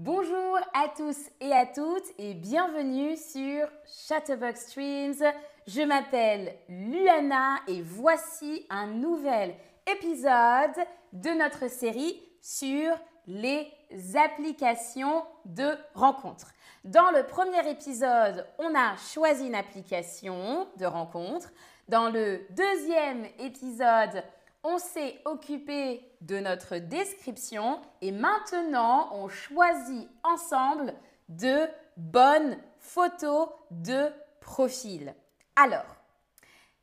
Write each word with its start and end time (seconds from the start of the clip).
Bonjour 0.00 0.56
à 0.74 0.86
tous 0.96 1.18
et 1.40 1.52
à 1.52 1.66
toutes 1.66 2.06
et 2.18 2.34
bienvenue 2.34 3.16
sur 3.16 3.66
Chatterbox 4.06 4.68
Streams. 4.68 5.24
Je 5.66 5.82
m'appelle 5.82 6.54
Luana 6.68 7.56
et 7.66 7.82
voici 7.82 8.64
un 8.70 8.86
nouvel 8.86 9.56
épisode 9.92 10.86
de 11.12 11.30
notre 11.30 11.68
série 11.68 12.22
sur 12.40 12.92
les 13.26 13.66
applications 14.14 15.24
de 15.44 15.76
rencontres. 15.94 16.52
Dans 16.84 17.10
le 17.10 17.26
premier 17.26 17.68
épisode, 17.68 18.46
on 18.60 18.72
a 18.76 18.96
choisi 19.12 19.48
une 19.48 19.56
application 19.56 20.68
de 20.76 20.86
rencontre. 20.86 21.50
Dans 21.88 22.08
le 22.08 22.46
deuxième 22.50 23.26
épisode, 23.40 24.22
on 24.68 24.78
s'est 24.78 25.18
occupé 25.24 26.02
de 26.20 26.38
notre 26.38 26.76
description 26.76 27.80
et 28.02 28.12
maintenant 28.12 29.08
on 29.12 29.28
choisit 29.28 30.08
ensemble 30.22 30.92
de 31.30 31.66
bonnes 31.96 32.58
photos 32.78 33.48
de 33.70 34.12
profil. 34.40 35.14
Alors, 35.56 35.86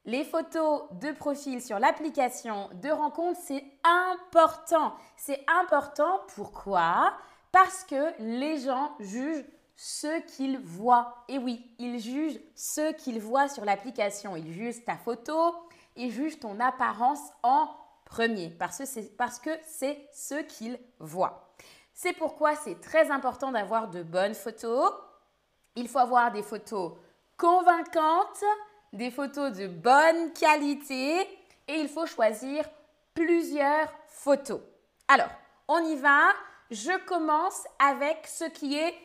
les 0.05 0.23
photos 0.23 0.83
de 0.99 1.11
profil 1.11 1.61
sur 1.61 1.77
l'application 1.77 2.69
de 2.73 2.89
rencontre, 2.89 3.39
c'est 3.43 3.63
important. 3.83 4.93
C'est 5.15 5.43
important 5.61 6.21
pourquoi? 6.35 7.13
Parce 7.51 7.83
que 7.83 8.13
les 8.19 8.57
gens 8.57 8.91
jugent 8.99 9.45
ce 9.75 10.21
qu'ils 10.21 10.57
voient. 10.59 11.23
Et 11.27 11.37
oui, 11.37 11.71
ils 11.77 11.99
jugent 11.99 12.39
ce 12.55 12.93
qu'ils 12.93 13.19
voient 13.19 13.47
sur 13.47 13.63
l'application. 13.63 14.35
Ils 14.35 14.51
jugent 14.53 14.83
ta 14.85 14.97
photo, 14.97 15.53
ils 15.95 16.11
jugent 16.11 16.39
ton 16.39 16.59
apparence 16.59 17.21
en 17.43 17.69
premier 18.05 18.49
parce 18.49 18.77
que 18.77 18.85
c'est 19.65 20.09
ce 20.13 20.41
qu'ils 20.43 20.79
voient. 20.99 21.53
C'est 21.93 22.13
pourquoi 22.13 22.55
c'est 22.55 22.81
très 22.81 23.09
important 23.09 23.51
d'avoir 23.51 23.89
de 23.89 24.03
bonnes 24.03 24.35
photos. 24.35 24.91
Il 25.75 25.87
faut 25.87 25.99
avoir 25.99 26.31
des 26.31 26.43
photos 26.43 26.93
convaincantes, 27.37 28.43
des 28.93 29.11
photos 29.11 29.53
de 29.53 29.67
bonne 29.67 30.33
qualité 30.33 31.21
et 31.67 31.79
il 31.79 31.87
faut 31.87 32.05
choisir 32.05 32.65
plusieurs 33.13 33.93
photos. 34.07 34.61
Alors, 35.07 35.29
on 35.67 35.79
y 35.79 35.95
va. 35.95 36.29
Je 36.71 36.97
commence 37.05 37.63
avec 37.79 38.27
ce 38.27 38.45
qui 38.45 38.77
est 38.77 38.95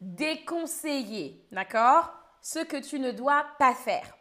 déconseillé, 0.00 1.46
d'accord? 1.50 2.12
Ce 2.40 2.60
que 2.60 2.76
tu 2.76 3.00
ne 3.00 3.10
dois 3.10 3.44
pas 3.58 3.74
faire. 3.74 4.15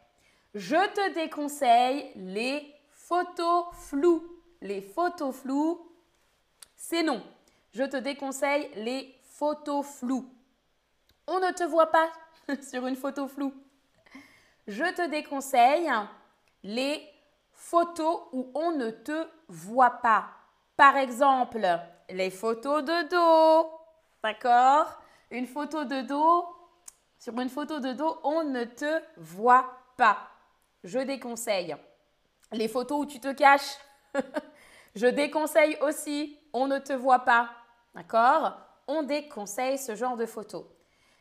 Je 0.56 0.88
te 0.94 1.14
déconseille 1.14 2.14
les 2.16 2.73
photos 2.89 3.66
floues. 3.73 4.23
Les 4.62 4.81
photos 4.81 5.36
floues, 5.36 5.86
c'est 6.78 7.03
non. 7.03 7.22
Je 7.73 7.84
te 7.84 7.97
déconseille 7.97 8.72
les 8.75 9.14
photos 9.22 9.86
floues. 9.86 10.25
On 11.28 11.42
ne 11.42 11.52
te 11.52 11.66
voit 11.66 11.92
pas 11.92 12.09
sur 12.62 12.88
une 12.88 12.95
photo 12.95 13.28
floue. 13.28 13.53
Je 14.66 14.86
te 14.95 15.09
déconseille 15.09 15.92
les 16.64 17.06
photos 17.52 18.22
où 18.31 18.50
on 18.56 18.72
ne 18.72 18.92
te 18.92 19.28
voit 19.50 20.02
pas. 20.02 20.30
Par 20.78 20.95
exemple, 20.95 21.67
les 22.09 22.30
photos 22.30 22.81
de 22.81 23.09
dos. 23.09 23.69
D'accord? 24.23 25.02
Une 25.31 25.47
photo 25.47 25.84
de 25.84 26.00
dos, 26.00 26.45
sur 27.19 27.38
une 27.42 27.50
photo 27.50 27.81
de 27.81 27.92
dos, 27.92 28.19
on 28.23 28.45
ne 28.45 28.64
te 28.64 29.02
voit 29.17 29.81
pas 29.97 30.30
je 30.86 31.00
déconseille. 31.00 31.75
Les 32.52 32.67
photos 32.67 33.02
où 33.02 33.05
tu 33.05 33.19
te 33.19 33.33
caches, 33.33 33.78
je 34.95 35.08
déconseille 35.08 35.78
aussi. 35.81 36.39
On 36.53 36.67
ne 36.67 36.80
te 36.80 36.94
voit 36.94 37.25
pas. 37.25 37.50
D'accord? 37.94 38.58
On 38.88 39.03
déconseille 39.03 39.78
ce 39.78 39.95
genre 39.95 40.16
de 40.16 40.25
photos. 40.25 40.63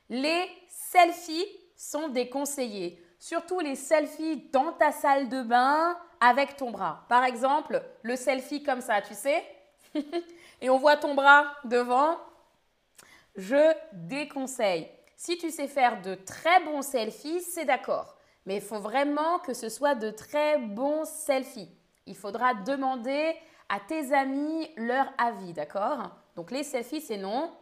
Les 0.09 0.47
selfies 0.69 1.47
sont 1.77 2.09
déconseillés. 2.09 3.03
Surtout 3.19 3.59
les 3.59 3.75
selfies 3.75 4.49
dans 4.53 4.73
ta 4.73 4.93
salle 4.93 5.29
de 5.29 5.43
bain 5.43 5.99
avec 6.21 6.57
ton 6.57 6.71
bras. 6.71 7.07
Par 7.09 7.25
exemple, 7.25 7.83
le 8.03 8.17
selfie 8.17 8.63
comme 8.63 8.83
ça, 8.83 9.01
tu 9.01 9.15
sais? 9.15 9.43
Et 10.61 10.69
on 10.69 10.79
voit 10.79 10.97
ton 10.97 11.15
bras 11.15 11.47
devant. 11.65 12.19
Je 13.35 13.75
déconseille. 13.93 14.89
Si 15.17 15.39
tu 15.39 15.51
sais 15.51 15.69
faire 15.69 16.03
de 16.03 16.15
très 16.15 16.63
bons 16.65 16.83
selfies, 16.83 17.41
c'est 17.41 17.65
d'accord. 17.65 18.14
Mais 18.47 18.57
il 18.57 18.63
faut 18.63 18.79
vraiment 18.79 19.39
que 19.39 19.55
ce 19.55 19.69
soit 19.69 19.95
de 19.95 20.11
très 20.11 20.59
bons 20.59 21.05
selfies. 21.05 21.71
Il 22.07 22.17
faudra 22.17 22.55
demander 22.55 23.35
à 23.69 23.81
tes 23.81 24.13
amis 24.13 24.69
leur 24.77 25.07
avis, 25.19 25.53
d'accord? 25.53 26.11
Donc 26.37 26.51
les 26.51 26.63
selfies, 26.63 27.01
c'est 27.01 27.17
non. 27.17 27.53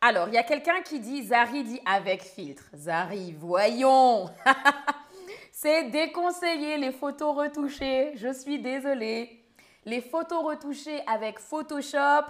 Alors, 0.00 0.28
il 0.28 0.34
y 0.34 0.38
a 0.38 0.44
quelqu'un 0.44 0.80
qui 0.82 1.00
dit, 1.00 1.24
Zari 1.24 1.64
dit 1.64 1.80
avec 1.84 2.22
filtre. 2.22 2.64
Zari, 2.74 3.32
voyons 3.32 4.30
C'est 5.52 5.90
déconseillé 5.90 6.76
les 6.76 6.92
photos 6.92 7.36
retouchées. 7.36 8.12
Je 8.14 8.32
suis 8.32 8.60
désolée. 8.60 9.44
Les 9.84 10.00
photos 10.00 10.44
retouchées 10.44 11.02
avec 11.06 11.40
Photoshop 11.40 12.26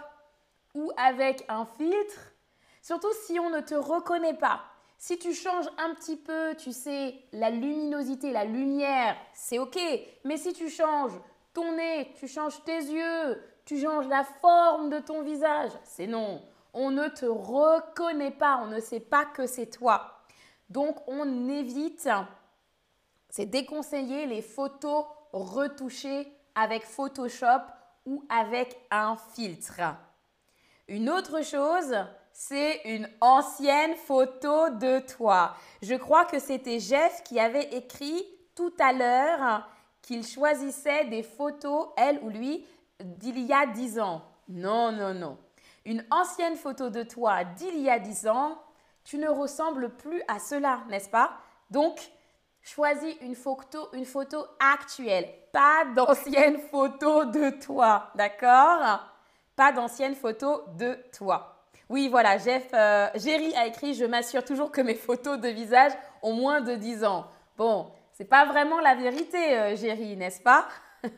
ou 0.74 0.92
avec 0.96 1.44
un 1.48 1.66
filtre, 1.66 2.32
surtout 2.80 3.12
si 3.26 3.38
on 3.38 3.50
ne 3.50 3.60
te 3.60 3.74
reconnaît 3.74 4.36
pas. 4.38 4.62
Si 5.00 5.16
tu 5.16 5.32
changes 5.32 5.68
un 5.78 5.94
petit 5.94 6.16
peu, 6.16 6.56
tu 6.56 6.72
sais, 6.72 7.14
la 7.32 7.50
luminosité, 7.50 8.32
la 8.32 8.44
lumière, 8.44 9.16
c'est 9.32 9.60
OK. 9.60 9.78
Mais 10.24 10.36
si 10.36 10.52
tu 10.52 10.68
changes 10.68 11.12
ton 11.54 11.76
nez, 11.76 12.12
tu 12.18 12.26
changes 12.26 12.62
tes 12.64 12.78
yeux, 12.78 13.40
tu 13.64 13.80
changes 13.80 14.08
la 14.08 14.24
forme 14.24 14.90
de 14.90 14.98
ton 14.98 15.22
visage, 15.22 15.70
c'est 15.84 16.08
non. 16.08 16.42
On 16.74 16.90
ne 16.90 17.06
te 17.08 17.26
reconnaît 17.26 18.32
pas, 18.32 18.60
on 18.64 18.66
ne 18.66 18.80
sait 18.80 19.00
pas 19.00 19.24
que 19.24 19.46
c'est 19.46 19.70
toi. 19.70 20.18
Donc 20.68 20.96
on 21.06 21.48
évite, 21.48 22.08
c'est 23.30 23.46
déconseillé 23.46 24.26
les 24.26 24.42
photos 24.42 25.04
retouchées 25.32 26.32
avec 26.56 26.84
Photoshop 26.84 27.62
ou 28.04 28.24
avec 28.28 28.76
un 28.90 29.16
filtre. 29.16 29.80
Une 30.88 31.08
autre 31.08 31.44
chose, 31.44 31.94
c'est 32.40 32.82
une 32.84 33.10
ancienne 33.20 33.96
photo 33.96 34.70
de 34.70 35.00
toi. 35.00 35.56
Je 35.82 35.96
crois 35.96 36.24
que 36.24 36.38
c'était 36.38 36.78
Jeff 36.78 37.24
qui 37.24 37.40
avait 37.40 37.74
écrit 37.74 38.24
tout 38.54 38.72
à 38.78 38.92
l'heure 38.92 39.68
qu'il 40.02 40.24
choisissait 40.24 41.06
des 41.06 41.24
photos, 41.24 41.88
elle 41.96 42.20
ou 42.22 42.28
lui, 42.28 42.64
d'il 43.00 43.40
y 43.40 43.52
a 43.52 43.66
dix 43.66 43.98
ans. 43.98 44.22
Non, 44.48 44.92
non, 44.92 45.14
non. 45.14 45.36
Une 45.84 46.06
ancienne 46.12 46.54
photo 46.54 46.90
de 46.90 47.02
toi 47.02 47.42
d'il 47.42 47.80
y 47.80 47.90
a 47.90 47.98
dix 47.98 48.28
ans, 48.28 48.56
tu 49.02 49.18
ne 49.18 49.28
ressembles 49.28 49.96
plus 49.96 50.22
à 50.28 50.38
cela, 50.38 50.82
n'est-ce 50.88 51.10
pas? 51.10 51.32
Donc, 51.70 51.98
choisis 52.62 53.16
une 53.20 53.34
photo, 53.34 53.88
une 53.94 54.06
photo 54.06 54.46
actuelle, 54.60 55.28
pas 55.52 55.86
d'ancienne 55.92 56.60
photo 56.70 57.24
de 57.24 57.50
toi, 57.60 58.12
d'accord? 58.14 59.00
Pas 59.56 59.72
d'ancienne 59.72 60.14
photo 60.14 60.62
de 60.76 60.96
toi. 61.12 61.57
Oui, 61.88 62.08
voilà, 62.08 62.36
Jeff, 62.36 62.68
euh, 62.74 63.08
Jerry 63.14 63.54
a 63.56 63.66
écrit 63.66 63.94
Je 63.94 64.04
m'assure 64.04 64.44
toujours 64.44 64.70
que 64.70 64.80
mes 64.80 64.94
photos 64.94 65.40
de 65.40 65.48
visage 65.48 65.92
ont 66.22 66.34
moins 66.34 66.60
de 66.60 66.74
10 66.74 67.04
ans. 67.04 67.26
Bon, 67.56 67.90
c'est 68.12 68.26
pas 68.26 68.44
vraiment 68.44 68.80
la 68.80 68.94
vérité, 68.94 69.58
euh, 69.58 69.76
Jerry, 69.76 70.16
n'est-ce 70.16 70.42
pas? 70.42 70.68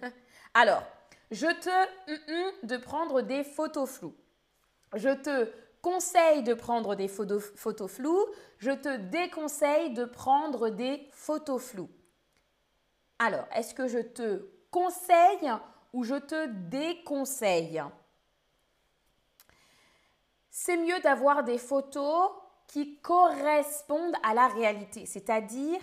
Alors, 0.54 0.82
je 1.31 1.47
te 1.47 2.66
de 2.66 2.76
prendre 2.76 3.22
des 3.22 3.42
photos 3.42 3.91
floues. 3.91 4.14
Je 4.94 5.10
te 5.10 5.48
conseille 5.82 6.42
de 6.42 6.54
prendre 6.54 6.94
des 6.94 7.08
photos 7.08 7.91
floues. 7.91 8.26
Je 8.58 8.70
te 8.70 8.97
déconseille 8.97 9.91
de 9.91 10.04
prendre 10.04 10.69
des 10.69 11.08
photos 11.12 11.62
floues. 11.62 11.91
Alors, 13.19 13.47
est-ce 13.54 13.75
que 13.75 13.88
je 13.88 13.98
te 13.98 14.47
conseille 14.70 15.52
ou 15.92 16.04
je 16.04 16.16
te 16.16 16.47
déconseille? 16.47 17.82
C'est 20.50 20.77
mieux 20.77 20.99
d'avoir 21.00 21.44
des 21.44 21.59
photos 21.59 22.31
qui 22.67 22.99
correspondent 23.00 24.17
à 24.23 24.35
la 24.35 24.49
réalité, 24.49 25.06
c'est-à-dire 25.06 25.79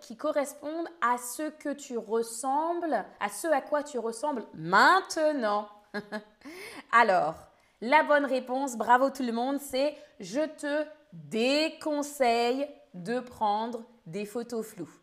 qui 0.00 0.16
correspondent 0.16 0.88
à 1.00 1.16
ce 1.18 1.50
que 1.50 1.72
tu 1.72 1.96
ressembles, 1.98 3.04
à 3.20 3.28
ce 3.28 3.46
à 3.48 3.60
quoi 3.60 3.82
tu 3.82 3.98
ressembles 3.98 4.44
maintenant. 4.54 5.68
Alors, 6.92 7.34
la 7.80 8.02
bonne 8.02 8.26
réponse, 8.26 8.76
bravo 8.76 9.10
tout 9.10 9.22
le 9.22 9.32
monde, 9.32 9.58
c'est 9.60 9.96
je 10.20 10.46
te 10.56 10.86
déconseille 11.12 12.68
de 12.94 13.20
prendre 13.20 13.84
des 14.06 14.24
photos 14.24 14.66
floues. 14.66 15.00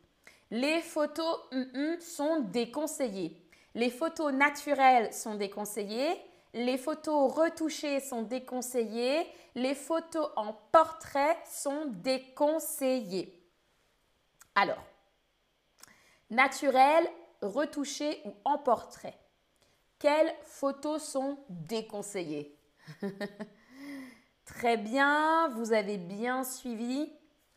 Les 0.51 0.81
photos 0.81 1.39
sont 1.99 2.39
déconseillées. 2.39 3.35
Les 3.75 3.91
photos 3.91 4.33
naturelles 4.33 5.13
sont 5.13 5.35
déconseillées 5.35 6.19
les 6.53 6.77
photos 6.77 7.31
retouchées 7.33 7.99
sont 7.99 8.23
déconseillées. 8.23 9.27
Les 9.55 9.75
photos 9.75 10.29
en 10.35 10.53
portrait 10.71 11.37
sont 11.45 11.85
déconseillées. 11.87 13.35
Alors, 14.55 14.83
naturel, 16.29 17.07
retouché 17.41 18.21
ou 18.25 18.33
en 18.45 18.57
portrait. 18.57 19.17
Quelles 19.99 20.33
photos 20.43 21.03
sont 21.03 21.37
déconseillées? 21.49 22.57
Très 24.45 24.77
bien, 24.77 25.49
vous 25.49 25.73
avez 25.73 25.97
bien 25.97 26.43
suivi 26.43 27.11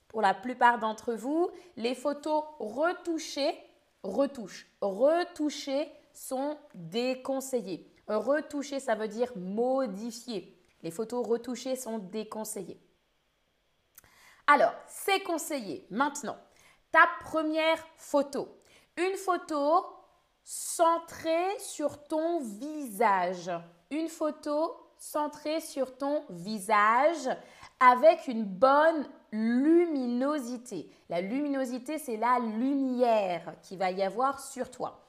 pour 0.08 0.20
la 0.20 0.34
plupart 0.34 0.78
d'entre 0.78 1.14
vous. 1.14 1.50
Les 1.76 1.94
photos 1.94 2.44
retouchées, 2.58 3.58
retouches, 4.02 4.66
retouchées 4.80 5.88
sont 6.12 6.58
déconseillées. 6.74 7.91
Retoucher, 8.16 8.80
ça 8.80 8.94
veut 8.94 9.08
dire 9.08 9.32
modifier. 9.36 10.56
Les 10.82 10.90
photos 10.90 11.26
retouchées 11.26 11.76
sont 11.76 11.98
déconseillées. 11.98 12.80
Alors, 14.46 14.74
c'est 14.86 15.22
conseillé. 15.22 15.86
Maintenant, 15.90 16.36
ta 16.90 17.06
première 17.20 17.78
photo. 17.96 18.48
Une 18.96 19.16
photo 19.16 19.86
centrée 20.42 21.58
sur 21.58 22.04
ton 22.04 22.40
visage. 22.40 23.50
Une 23.90 24.08
photo 24.08 24.76
centrée 24.98 25.60
sur 25.60 25.96
ton 25.96 26.24
visage 26.30 27.28
avec 27.80 28.28
une 28.28 28.44
bonne 28.44 29.08
luminosité. 29.32 30.90
La 31.08 31.20
luminosité, 31.20 31.98
c'est 31.98 32.16
la 32.16 32.38
lumière 32.38 33.54
qui 33.62 33.76
va 33.76 33.90
y 33.90 34.02
avoir 34.02 34.40
sur 34.40 34.70
toi. 34.70 35.00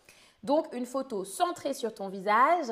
Donc, 0.44 0.68
une 0.74 0.86
photo 0.86 1.26
centrée 1.26 1.74
sur 1.74 1.94
ton 1.94 2.10
visage 2.10 2.72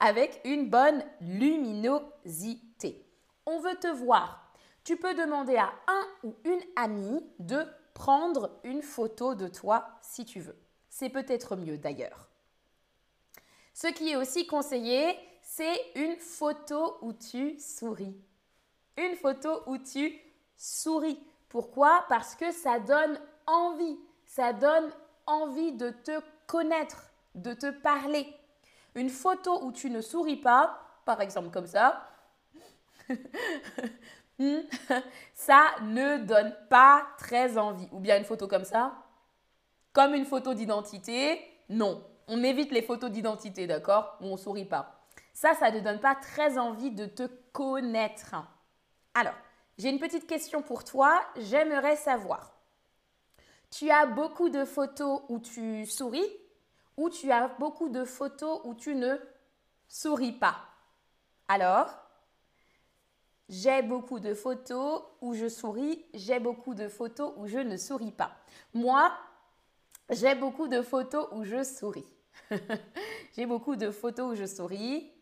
avec 0.00 0.40
une 0.44 0.70
bonne 0.70 1.04
luminosité. 1.20 3.04
On 3.46 3.60
veut 3.60 3.76
te 3.76 3.88
voir. 3.88 4.52
Tu 4.84 4.96
peux 4.96 5.14
demander 5.14 5.56
à 5.56 5.72
un 5.86 6.06
ou 6.22 6.34
une 6.44 6.62
amie 6.76 7.24
de 7.38 7.66
prendre 7.94 8.58
une 8.64 8.82
photo 8.82 9.34
de 9.34 9.48
toi 9.48 9.86
si 10.02 10.24
tu 10.24 10.40
veux. 10.40 10.58
C'est 10.88 11.10
peut-être 11.10 11.56
mieux 11.56 11.78
d'ailleurs. 11.78 12.28
Ce 13.74 13.88
qui 13.88 14.10
est 14.10 14.16
aussi 14.16 14.46
conseillé, 14.46 15.18
c'est 15.42 15.80
une 15.94 16.16
photo 16.16 16.96
où 17.02 17.12
tu 17.12 17.58
souris. 17.58 18.16
Une 18.96 19.14
photo 19.16 19.62
où 19.66 19.78
tu 19.78 20.18
souris. 20.56 21.18
Pourquoi? 21.48 22.04
Parce 22.08 22.34
que 22.34 22.50
ça 22.50 22.80
donne 22.80 23.20
envie. 23.46 23.98
Ça 24.26 24.52
donne 24.52 24.90
envie 25.26 25.72
de 25.72 25.90
te 25.90 26.20
connaître, 26.46 27.10
de 27.34 27.54
te 27.54 27.70
parler. 27.70 28.26
Une 28.98 29.10
photo 29.10 29.62
où 29.62 29.70
tu 29.70 29.90
ne 29.90 30.00
souris 30.00 30.36
pas, 30.36 30.78
par 31.04 31.20
exemple 31.20 31.50
comme 31.50 31.66
ça, 31.66 32.10
ça 35.34 35.66
ne 35.82 36.18
donne 36.18 36.52
pas 36.68 37.06
très 37.16 37.58
envie. 37.58 37.88
Ou 37.92 38.00
bien 38.00 38.18
une 38.18 38.24
photo 38.24 38.48
comme 38.48 38.64
ça, 38.64 38.92
comme 39.92 40.14
une 40.14 40.24
photo 40.24 40.52
d'identité, 40.52 41.40
non. 41.68 42.04
On 42.26 42.42
évite 42.42 42.72
les 42.72 42.82
photos 42.82 43.10
d'identité, 43.10 43.66
d'accord 43.66 44.16
Où 44.20 44.26
on 44.26 44.32
ne 44.32 44.36
sourit 44.36 44.64
pas. 44.64 45.06
Ça, 45.32 45.54
ça 45.54 45.70
ne 45.70 45.78
donne 45.78 46.00
pas 46.00 46.16
très 46.16 46.58
envie 46.58 46.90
de 46.90 47.06
te 47.06 47.26
connaître. 47.52 48.34
Alors, 49.14 49.36
j'ai 49.78 49.90
une 49.90 50.00
petite 50.00 50.26
question 50.26 50.60
pour 50.62 50.82
toi. 50.82 51.20
J'aimerais 51.36 51.96
savoir. 51.96 52.52
Tu 53.70 53.90
as 53.90 54.06
beaucoup 54.06 54.48
de 54.48 54.64
photos 54.64 55.22
où 55.28 55.38
tu 55.38 55.86
souris 55.86 56.28
ou 56.98 57.08
tu 57.08 57.30
as 57.30 57.46
beaucoup 57.60 57.88
de 57.88 58.04
photos 58.04 58.60
où 58.64 58.74
tu 58.74 58.94
ne 58.96 59.16
souris 59.86 60.32
pas. 60.32 60.56
Alors, 61.46 61.88
j'ai 63.48 63.82
beaucoup 63.82 64.18
de 64.18 64.34
photos 64.34 65.04
où 65.20 65.32
je 65.32 65.48
souris, 65.48 66.04
j'ai 66.12 66.40
beaucoup 66.40 66.74
de 66.74 66.88
photos 66.88 67.32
où 67.36 67.46
je 67.46 67.58
ne 67.60 67.76
souris 67.76 68.10
pas. 68.10 68.32
Moi, 68.74 69.12
j'ai 70.10 70.34
beaucoup 70.34 70.66
de 70.66 70.82
photos 70.82 71.28
où 71.30 71.44
je 71.44 71.62
souris. 71.62 72.04
j'ai 73.36 73.46
beaucoup 73.46 73.76
de 73.76 73.92
photos 73.92 74.32
où 74.32 74.34
je 74.34 74.46
souris. 74.46 75.12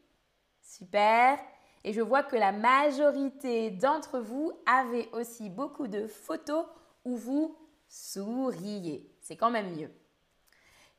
Super. 0.62 1.38
Et 1.84 1.93
je 1.93 2.00
vois 2.00 2.23
que 2.23 2.37
la 2.37 2.52
majorité 2.52 3.70
d'entre 3.70 4.19
vous 4.19 4.50
avez 4.64 5.11
aussi 5.12 5.50
beaucoup 5.50 5.88
de 5.88 6.06
photos 6.06 6.64
où 7.05 7.17
vous 7.17 7.55
souriez. 7.87 9.14
C'est 9.20 9.37
quand 9.37 9.50
même 9.50 9.76
mieux. 9.76 9.90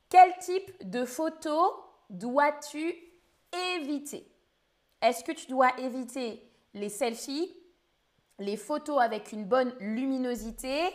Quel 0.08 0.38
type 0.38 0.88
de 0.88 1.04
photo 1.04 1.74
dois-tu 2.08 2.94
éviter? 3.76 4.26
Est-ce 5.02 5.22
que 5.22 5.32
tu 5.32 5.46
dois 5.48 5.78
éviter 5.78 6.50
les 6.72 6.88
selfies, 6.88 7.54
les 8.38 8.56
photos 8.56 9.00
avec 9.00 9.32
une 9.32 9.44
bonne 9.44 9.74
luminosité, 9.80 10.88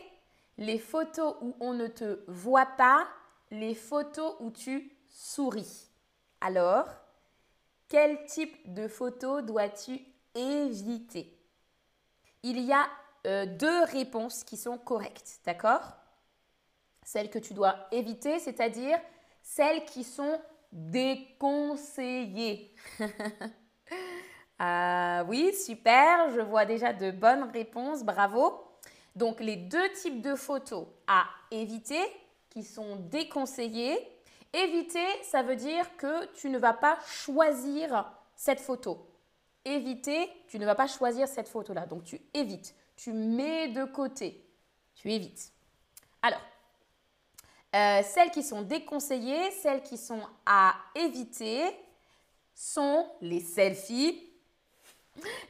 les 0.58 0.80
photos 0.80 1.36
où 1.42 1.56
on 1.60 1.74
ne 1.74 1.88
te 1.88 2.24
voit 2.28 2.66
pas, 2.66 3.08
les 3.52 3.76
photos 3.76 4.36
où 4.40 4.50
tu 4.50 4.92
souris? 5.06 5.90
Alors, 6.42 6.88
quel 7.88 8.26
type 8.26 8.74
de 8.74 8.88
photo 8.88 9.42
dois-tu 9.42 10.02
éviter? 10.34 11.38
Il 12.42 12.60
y 12.60 12.74
a 12.74 12.88
euh, 13.28 13.46
deux 13.46 13.84
réponses 13.84 14.44
qui 14.44 14.58
sont 14.58 14.80
correctes, 14.80 15.40
d'accord? 15.46 16.03
Celles 17.06 17.30
que 17.30 17.40
tu 17.40 17.54
dois 17.54 17.76
éviter, 17.92 18.40
c'est-à-dire 18.40 19.00
celles 19.42 19.86
qui 19.86 20.04
sont 20.04 20.40
déconseillées. 20.72 22.74
ah 24.60 25.24
oui, 25.28 25.54
super, 25.54 26.32
je 26.32 26.42
vois 26.42 26.66
déjà 26.66 26.94
de 26.94 27.12
bonnes 27.12 27.50
réponses, 27.52 28.04
bravo. 28.04 28.64
Donc 29.16 29.40
les 29.40 29.56
deux 29.56 29.92
types 29.94 30.22
de 30.22 30.36
photos 30.36 30.88
à 31.08 31.26
éviter 31.52 32.02
qui 32.50 32.64
sont 32.64 32.96
déconseillées. 32.96 33.98
Éviter, 34.54 35.06
ça 35.24 35.42
veut 35.42 35.56
dire 35.56 35.96
que 35.98 36.26
tu 36.34 36.50
ne 36.50 36.58
vas 36.58 36.74
pas 36.74 36.98
choisir 37.08 38.12
cette 38.36 38.60
photo. 38.60 39.08
Éviter, 39.66 40.30
tu 40.48 40.60
ne 40.60 40.66
vas 40.66 40.76
pas 40.76 40.88
choisir 40.88 41.28
cette 41.28 41.48
photo-là. 41.48 41.86
Donc 41.86 42.04
tu 42.04 42.20
évites, 42.34 42.76
tu 42.96 43.14
mets 43.14 43.70
de 43.70 43.86
côté, 43.86 44.46
tu 44.96 45.12
évites. 45.12 45.52
Alors, 46.22 46.42
euh, 47.76 48.02
celles 48.04 48.32
qui 48.32 48.44
sont 48.44 48.62
déconseillées, 48.62 49.52
celles 49.52 49.82
qui 49.82 49.98
sont 49.98 50.22
à 50.46 50.76
éviter, 50.96 51.64
sont 52.54 53.08
les 53.22 53.40
selfies, 53.40 54.30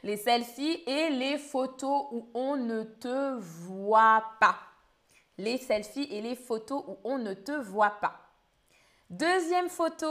les 0.02 0.16
selfies 0.16 0.82
et 0.86 1.10
les 1.10 1.38
photos 1.38 2.06
où 2.12 2.28
on 2.34 2.56
ne 2.56 2.82
te 2.82 3.38
voit 3.38 4.24
pas. 4.40 4.56
Les 5.36 5.58
selfies 5.58 6.08
et 6.10 6.22
les 6.22 6.36
photos 6.36 6.82
où 6.86 6.98
on 7.04 7.18
ne 7.18 7.34
te 7.34 7.52
voit 7.52 7.98
pas. 8.00 8.20
Deuxième 9.10 9.68
photo 9.68 10.08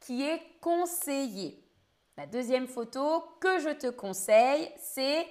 qui 0.00 0.22
est 0.22 0.42
conseillée. 0.60 1.62
La 2.16 2.26
deuxième 2.26 2.66
photo 2.66 3.24
que 3.38 3.60
je 3.60 3.70
te 3.70 3.88
conseille, 3.88 4.70
c'est 4.78 5.26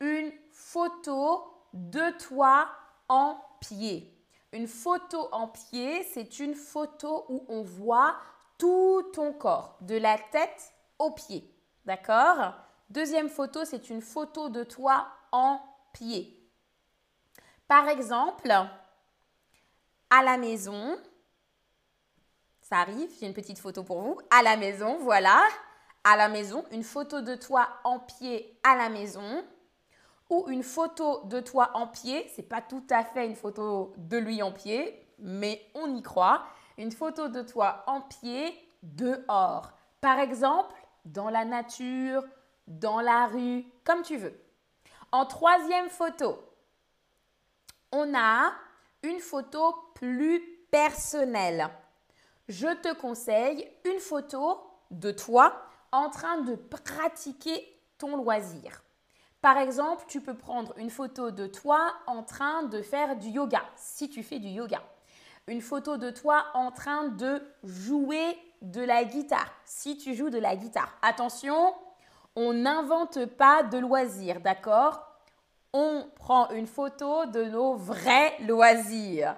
une 0.00 0.32
photo 0.50 1.44
de 1.72 2.16
toi 2.18 2.68
en 3.08 3.40
pied. 3.60 4.17
Une 4.52 4.66
photo 4.66 5.28
en 5.32 5.48
pied, 5.48 6.04
c'est 6.04 6.38
une 6.38 6.54
photo 6.54 7.26
où 7.28 7.44
on 7.48 7.62
voit 7.62 8.16
tout 8.56 9.02
ton 9.12 9.32
corps, 9.32 9.76
de 9.82 9.96
la 9.96 10.18
tête 10.18 10.72
aux 10.98 11.10
pieds. 11.10 11.54
D'accord? 11.84 12.54
Deuxième 12.90 13.28
photo, 13.28 13.64
c'est 13.64 13.90
une 13.90 14.00
photo 14.00 14.48
de 14.48 14.64
toi 14.64 15.06
en 15.32 15.60
pied. 15.92 16.34
Par 17.66 17.88
exemple, 17.88 18.50
à 20.10 20.22
la 20.22 20.38
maison, 20.38 20.98
ça 22.62 22.78
arrive, 22.78 23.10
j'ai 23.20 23.26
une 23.26 23.34
petite 23.34 23.58
photo 23.58 23.82
pour 23.82 24.00
vous. 24.00 24.18
À 24.30 24.42
la 24.42 24.56
maison, 24.56 24.98
voilà. 24.98 25.42
À 26.04 26.16
la 26.16 26.28
maison, 26.28 26.64
une 26.70 26.82
photo 26.82 27.20
de 27.20 27.34
toi 27.34 27.68
en 27.84 27.98
pied 27.98 28.58
à 28.62 28.76
la 28.76 28.88
maison 28.88 29.44
ou 30.30 30.48
une 30.48 30.62
photo 30.62 31.22
de 31.24 31.40
toi 31.40 31.70
en 31.74 31.86
pied. 31.86 32.30
C'est 32.34 32.42
pas 32.42 32.62
tout 32.62 32.84
à 32.90 33.04
fait 33.04 33.26
une 33.26 33.36
photo 33.36 33.94
de 33.96 34.16
lui 34.16 34.42
en 34.42 34.52
pied, 34.52 35.06
mais 35.18 35.62
on 35.74 35.94
y 35.94 36.02
croit. 36.02 36.44
Une 36.76 36.92
photo 36.92 37.28
de 37.28 37.42
toi 37.42 37.82
en 37.86 38.02
pied 38.02 38.54
dehors. 38.82 39.72
Par 40.00 40.18
exemple, 40.18 40.74
dans 41.04 41.30
la 41.30 41.44
nature, 41.44 42.22
dans 42.66 43.00
la 43.00 43.26
rue, 43.26 43.64
comme 43.84 44.02
tu 44.02 44.16
veux. 44.16 44.38
En 45.10 45.24
troisième 45.24 45.88
photo, 45.88 46.38
on 47.92 48.14
a 48.14 48.52
une 49.02 49.20
photo 49.20 49.74
plus 49.94 50.40
personnelle. 50.70 51.68
Je 52.48 52.68
te 52.80 52.94
conseille 52.94 53.68
une 53.84 54.00
photo 54.00 54.60
de 54.90 55.10
toi 55.10 55.62
en 55.92 56.10
train 56.10 56.38
de 56.42 56.54
pratiquer 56.54 57.80
ton 57.96 58.16
loisir. 58.16 58.82
Par 59.40 59.56
exemple, 59.58 60.04
tu 60.08 60.20
peux 60.20 60.34
prendre 60.34 60.76
une 60.78 60.90
photo 60.90 61.30
de 61.30 61.46
toi 61.46 61.94
en 62.06 62.24
train 62.24 62.64
de 62.64 62.82
faire 62.82 63.16
du 63.16 63.28
yoga, 63.28 63.62
si 63.76 64.10
tu 64.10 64.22
fais 64.22 64.40
du 64.40 64.48
yoga. 64.48 64.82
Une 65.46 65.60
photo 65.60 65.96
de 65.96 66.10
toi 66.10 66.46
en 66.54 66.72
train 66.72 67.08
de 67.08 67.42
jouer 67.62 68.36
de 68.62 68.80
la 68.80 69.04
guitare, 69.04 69.52
si 69.64 69.96
tu 69.96 70.14
joues 70.14 70.30
de 70.30 70.38
la 70.38 70.56
guitare. 70.56 70.92
Attention, 71.02 71.72
on 72.34 72.52
n'invente 72.52 73.26
pas 73.26 73.62
de 73.62 73.78
loisirs, 73.78 74.40
d'accord? 74.40 75.04
On 75.72 76.08
prend 76.16 76.50
une 76.50 76.66
photo 76.66 77.26
de 77.26 77.44
nos 77.44 77.76
vrais 77.76 78.36
loisirs. 78.40 79.36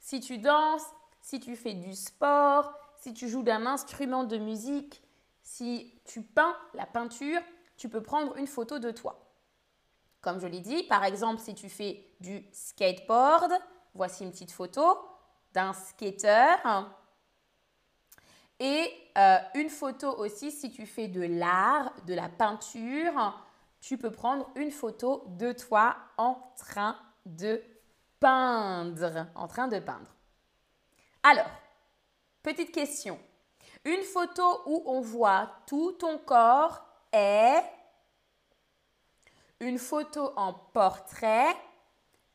Si 0.00 0.20
tu 0.20 0.38
danses, 0.38 0.86
si 1.20 1.40
tu 1.40 1.56
fais 1.56 1.74
du 1.74 1.94
sport, 1.94 2.72
si 2.96 3.12
tu 3.12 3.28
joues 3.28 3.42
d'un 3.42 3.66
instrument 3.66 4.24
de 4.24 4.38
musique, 4.38 5.02
si 5.42 5.92
tu 6.04 6.22
peins 6.22 6.56
la 6.74 6.86
peinture, 6.86 7.40
tu 7.76 7.88
peux 7.88 8.02
prendre 8.02 8.36
une 8.36 8.46
photo 8.46 8.78
de 8.78 8.90
toi. 8.90 9.21
Comme 10.22 10.40
je 10.40 10.46
l'ai 10.46 10.60
dit, 10.60 10.84
par 10.84 11.04
exemple, 11.04 11.42
si 11.42 11.52
tu 11.54 11.68
fais 11.68 12.06
du 12.20 12.46
skateboard, 12.52 13.52
voici 13.92 14.22
une 14.22 14.30
petite 14.30 14.52
photo 14.52 14.96
d'un 15.52 15.72
skater. 15.72 16.54
Et 18.60 18.88
euh, 19.18 19.38
une 19.56 19.68
photo 19.68 20.16
aussi 20.16 20.52
si 20.52 20.70
tu 20.70 20.86
fais 20.86 21.08
de 21.08 21.22
l'art, 21.22 21.92
de 22.06 22.14
la 22.14 22.28
peinture, 22.28 23.44
tu 23.80 23.98
peux 23.98 24.12
prendre 24.12 24.48
une 24.54 24.70
photo 24.70 25.24
de 25.26 25.50
toi 25.52 25.96
en 26.16 26.38
train 26.56 26.96
de 27.26 27.60
peindre. 28.20 29.26
En 29.34 29.48
train 29.48 29.66
de 29.66 29.80
peindre. 29.80 30.14
Alors, 31.24 31.50
petite 32.44 32.70
question. 32.70 33.18
Une 33.84 34.02
photo 34.02 34.62
où 34.66 34.84
on 34.86 35.00
voit 35.00 35.50
tout 35.66 35.92
ton 35.92 36.18
corps 36.18 36.86
est 37.12 37.64
une 39.62 39.78
photo 39.78 40.32
en 40.34 40.54
portrait, 40.54 41.54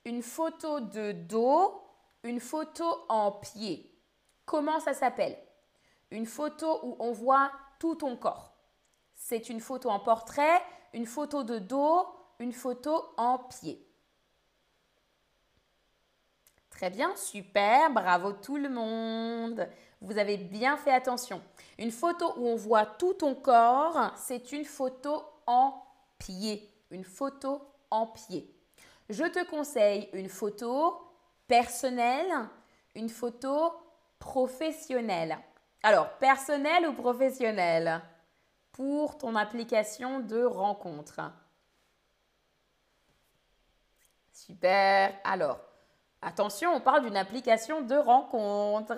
une 0.05 0.23
photo 0.23 0.79
de 0.79 1.11
dos, 1.11 1.83
une 2.23 2.39
photo 2.39 2.85
en 3.09 3.33
pied. 3.33 3.93
Comment 4.45 4.79
ça 4.79 4.93
s'appelle? 4.93 5.37
Une 6.09 6.25
photo 6.25 6.79
où 6.83 6.95
on 6.99 7.11
voit 7.11 7.51
tout 7.79 7.95
ton 7.95 8.15
corps. 8.15 8.53
C'est 9.13 9.49
une 9.49 9.59
photo 9.59 9.89
en 9.89 9.99
portrait, 9.99 10.61
une 10.93 11.05
photo 11.05 11.43
de 11.43 11.59
dos, 11.59 12.07
une 12.39 12.53
photo 12.53 13.03
en 13.17 13.39
pied. 13.39 13.85
Très 16.69 16.89
bien, 16.89 17.13
super, 17.17 17.91
bravo 17.91 18.31
tout 18.31 18.55
le 18.55 18.69
monde. 18.69 19.67
Vous 19.99 20.17
avez 20.17 20.37
bien 20.37 20.77
fait 20.77 20.93
attention. 20.93 21.41
Une 21.77 21.91
photo 21.91 22.31
où 22.37 22.47
on 22.47 22.55
voit 22.55 22.85
tout 22.85 23.15
ton 23.15 23.35
corps, 23.35 24.13
c'est 24.15 24.53
une 24.53 24.63
photo 24.63 25.25
en 25.45 25.73
pied 26.19 26.71
une 26.91 27.03
photo 27.03 27.61
en 27.91 28.07
pied. 28.07 28.53
Je 29.09 29.23
te 29.23 29.43
conseille 29.49 30.09
une 30.13 30.29
photo 30.29 31.01
personnelle, 31.47 32.49
une 32.95 33.09
photo 33.09 33.73
professionnelle. 34.19 35.37
Alors, 35.83 36.09
personnelle 36.17 36.87
ou 36.87 36.93
professionnelle? 36.93 38.01
Pour 38.71 39.17
ton 39.17 39.35
application 39.35 40.19
de 40.19 40.43
rencontre. 40.43 41.19
Super. 44.31 45.13
Alors, 45.23 45.59
attention, 46.21 46.73
on 46.73 46.81
parle 46.81 47.03
d'une 47.03 47.17
application 47.17 47.81
de 47.81 47.95
rencontre. 47.95 48.95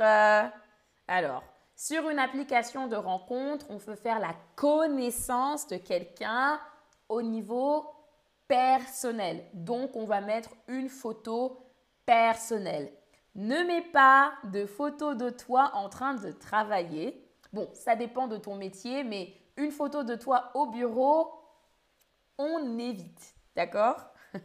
Alors, 1.07 1.43
sur 1.75 2.09
une 2.09 2.19
application 2.19 2.87
de 2.87 2.97
rencontre, 2.97 3.65
on 3.69 3.77
peut 3.77 3.95
faire 3.95 4.19
la 4.19 4.35
connaissance 4.57 5.65
de 5.67 5.77
quelqu'un 5.77 6.59
au 7.09 7.21
niveau 7.21 7.85
personnel. 8.47 9.43
Donc, 9.53 9.95
on 9.95 10.05
va 10.05 10.21
mettre 10.21 10.51
une 10.67 10.89
photo 10.89 11.59
personnelle. 12.05 12.91
Ne 13.35 13.63
mets 13.63 13.89
pas 13.91 14.33
de 14.45 14.65
photo 14.65 15.13
de 15.13 15.29
toi 15.29 15.71
en 15.75 15.89
train 15.89 16.15
de 16.15 16.31
travailler. 16.31 17.27
Bon, 17.53 17.69
ça 17.73 17.95
dépend 17.95 18.27
de 18.27 18.37
ton 18.37 18.55
métier, 18.55 19.03
mais 19.03 19.33
une 19.57 19.71
photo 19.71 20.03
de 20.03 20.15
toi 20.15 20.51
au 20.55 20.67
bureau, 20.67 21.31
on 22.37 22.77
évite. 22.77 23.35
D'accord? 23.55 24.07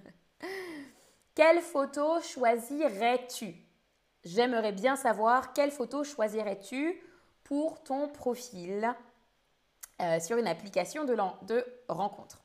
Quelle 1.35 1.61
photo 1.61 2.21
choisirais-tu? 2.21 3.55
J'aimerais 4.25 4.73
bien 4.73 4.97
savoir 4.97 5.53
quelle 5.53 5.71
photo 5.71 6.03
choisirais-tu 6.03 6.99
pour 7.43 7.83
ton 7.83 8.09
profil 8.09 8.95
euh, 10.01 10.19
sur 10.19 10.39
une 10.39 10.47
application 10.47 11.05
de 11.05 11.65
rencontre. 11.89 12.43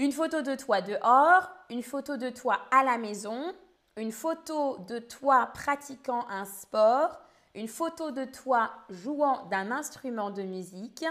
Une 0.00 0.12
photo 0.12 0.40
de 0.40 0.54
toi 0.54 0.80
dehors, 0.80 1.50
une 1.68 1.82
photo 1.82 2.16
de 2.16 2.30
toi 2.30 2.58
à 2.70 2.82
la 2.84 2.96
maison, 2.96 3.52
une 3.98 4.12
photo 4.12 4.78
de 4.88 4.98
toi 4.98 5.50
pratiquant 5.52 6.24
un 6.30 6.46
sport, 6.46 7.20
une 7.54 7.68
photo 7.68 8.10
de 8.10 8.24
toi 8.24 8.70
jouant 8.88 9.44
d'un 9.50 9.70
instrument 9.70 10.30
de 10.30 10.40
musique, 10.40 11.04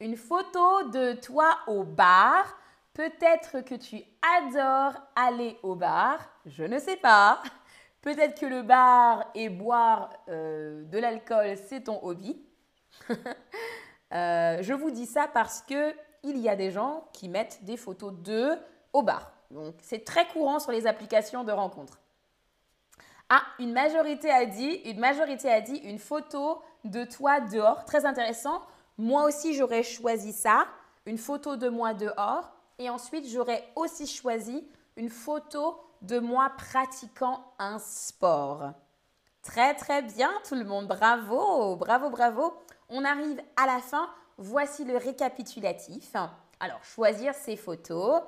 une 0.00 0.16
photo 0.16 0.88
de 0.88 1.12
toi 1.12 1.56
au 1.68 1.84
bar. 1.84 2.58
Peut-être 2.94 3.60
que 3.60 3.76
tu 3.76 4.02
adores 4.40 5.00
aller 5.14 5.56
au 5.62 5.76
bar, 5.76 6.18
je 6.44 6.64
ne 6.64 6.80
sais 6.80 6.96
pas. 6.96 7.40
Peut-être 8.00 8.40
que 8.40 8.46
le 8.46 8.62
bar 8.62 9.30
et 9.36 9.50
boire 9.50 10.10
euh, 10.28 10.82
de 10.86 10.98
l'alcool, 10.98 11.56
c'est 11.68 11.84
ton 11.84 12.02
hobby. 12.02 12.44
Euh, 14.14 14.58
je 14.60 14.74
vous 14.74 14.90
dis 14.90 15.06
ça 15.06 15.26
parce 15.26 15.62
que 15.62 15.94
il 16.22 16.38
y 16.38 16.48
a 16.48 16.56
des 16.56 16.70
gens 16.70 17.04
qui 17.12 17.28
mettent 17.28 17.64
des 17.64 17.76
photos 17.76 18.12
d'eux 18.12 18.58
au 18.92 19.02
bar. 19.02 19.32
Donc 19.50 19.74
c'est 19.82 20.04
très 20.04 20.26
courant 20.28 20.58
sur 20.58 20.72
les 20.72 20.86
applications 20.86 21.44
de 21.44 21.52
rencontres. 21.52 21.98
Ah, 23.28 23.42
une 23.58 23.72
majorité 23.72 24.30
a 24.30 24.44
dit, 24.44 24.80
une 24.84 24.98
majorité 24.98 25.50
a 25.50 25.60
dit 25.60 25.76
une 25.76 25.98
photo 25.98 26.60
de 26.84 27.04
toi 27.04 27.40
dehors, 27.40 27.84
très 27.84 28.04
intéressant. 28.04 28.62
Moi 28.98 29.24
aussi 29.24 29.54
j'aurais 29.54 29.82
choisi 29.82 30.32
ça, 30.32 30.66
une 31.06 31.18
photo 31.18 31.56
de 31.56 31.68
moi 31.68 31.94
dehors 31.94 32.52
et 32.78 32.90
ensuite 32.90 33.26
j'aurais 33.28 33.64
aussi 33.74 34.06
choisi 34.06 34.66
une 34.96 35.08
photo 35.08 35.80
de 36.02 36.18
moi 36.18 36.52
pratiquant 36.56 37.44
un 37.58 37.78
sport. 37.78 38.72
Très 39.42 39.74
très 39.74 40.02
bien 40.02 40.30
tout 40.46 40.54
le 40.54 40.64
monde, 40.64 40.86
bravo, 40.86 41.76
bravo, 41.76 42.10
bravo. 42.10 42.54
On 42.88 43.04
arrive 43.04 43.40
à 43.56 43.66
la 43.66 43.78
fin 43.78 44.08
voici 44.38 44.84
le 44.84 44.96
récapitulatif. 44.96 46.12
Alors, 46.60 46.82
choisir 46.84 47.34
ses 47.34 47.56
photos. 47.56 48.22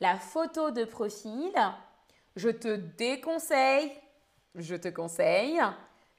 La 0.00 0.16
photo 0.16 0.70
de 0.70 0.84
profil, 0.84 1.52
je 2.34 2.50
te 2.50 2.76
déconseille, 2.76 3.92
je 4.54 4.74
te 4.74 4.88
conseille. 4.88 5.60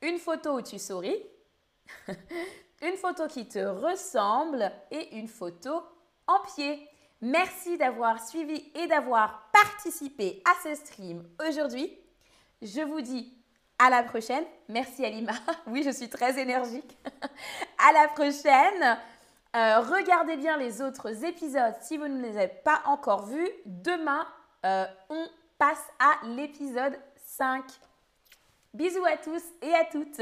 Une 0.01 0.17
photo 0.17 0.57
où 0.57 0.61
tu 0.61 0.79
souris. 0.79 1.21
une 2.81 2.97
photo 2.97 3.27
qui 3.27 3.47
te 3.47 3.59
ressemble 3.59 4.71
et 4.91 5.15
une 5.17 5.27
photo 5.27 5.83
en 6.27 6.39
pied. 6.55 6.87
Merci 7.21 7.77
d'avoir 7.77 8.25
suivi 8.25 8.71
et 8.75 8.87
d'avoir 8.87 9.49
participé 9.51 10.41
à 10.45 10.53
ce 10.63 10.75
stream 10.75 11.27
aujourd'hui. 11.47 11.97
Je 12.61 12.81
vous 12.81 13.01
dis 13.01 13.33
à 13.79 13.89
la 13.89 14.03
prochaine. 14.03 14.43
Merci 14.69 15.05
Alima. 15.05 15.33
Oui, 15.67 15.83
je 15.83 15.91
suis 15.91 16.09
très 16.09 16.39
énergique. 16.39 16.97
à 17.89 17.91
la 17.93 18.07
prochaine. 18.09 18.97
Euh, 19.57 19.79
regardez 19.79 20.37
bien 20.37 20.55
les 20.55 20.83
autres 20.83 21.25
épisodes 21.25 21.73
si 21.81 21.97
vous 21.97 22.07
ne 22.07 22.21
les 22.21 22.37
avez 22.37 22.47
pas 22.63 22.83
encore 22.85 23.25
vus. 23.25 23.49
Demain, 23.65 24.27
euh, 24.63 24.85
on 25.09 25.25
passe 25.57 25.83
à 25.97 26.23
l'épisode 26.27 26.95
5. 27.15 27.63
Bisous 28.75 29.05
à 29.05 29.17
tous 29.17 29.41
et 29.63 29.73
à 29.73 29.83
toutes. 29.85 30.21